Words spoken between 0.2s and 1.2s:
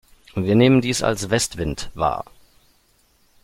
Wir nehmen dies